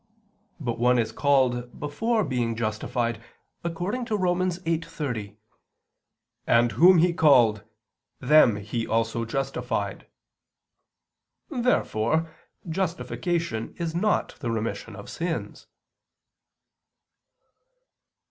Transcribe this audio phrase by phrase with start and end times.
[0.59, 3.21] But one is called before being justified
[3.63, 4.39] according to Rom.
[4.39, 5.35] 8:30:
[6.47, 7.63] "And whom He called,
[8.19, 10.07] them He also justified."
[11.51, 12.33] Therefore
[12.67, 15.67] justification is not the remission of sins.